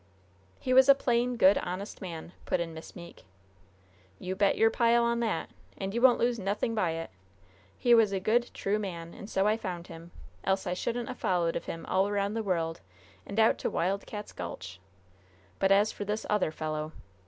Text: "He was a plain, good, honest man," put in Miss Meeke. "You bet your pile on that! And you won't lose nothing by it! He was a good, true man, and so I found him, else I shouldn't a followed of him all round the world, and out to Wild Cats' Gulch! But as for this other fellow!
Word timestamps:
"He 0.59 0.73
was 0.73 0.89
a 0.89 0.95
plain, 0.95 1.37
good, 1.37 1.59
honest 1.59 2.01
man," 2.01 2.33
put 2.47 2.59
in 2.59 2.73
Miss 2.73 2.95
Meeke. 2.95 3.23
"You 4.17 4.35
bet 4.35 4.57
your 4.57 4.71
pile 4.71 5.03
on 5.03 5.19
that! 5.19 5.49
And 5.77 5.93
you 5.93 6.01
won't 6.01 6.17
lose 6.17 6.39
nothing 6.39 6.73
by 6.73 6.93
it! 6.93 7.11
He 7.77 7.93
was 7.93 8.11
a 8.11 8.19
good, 8.19 8.49
true 8.55 8.79
man, 8.79 9.13
and 9.13 9.29
so 9.29 9.45
I 9.45 9.57
found 9.57 9.89
him, 9.89 10.09
else 10.43 10.65
I 10.65 10.73
shouldn't 10.73 11.09
a 11.09 11.13
followed 11.13 11.55
of 11.55 11.65
him 11.65 11.85
all 11.85 12.11
round 12.11 12.35
the 12.35 12.41
world, 12.41 12.81
and 13.27 13.39
out 13.39 13.59
to 13.59 13.69
Wild 13.69 14.07
Cats' 14.07 14.31
Gulch! 14.33 14.79
But 15.59 15.71
as 15.71 15.91
for 15.91 16.03
this 16.03 16.25
other 16.31 16.51
fellow! 16.51 16.93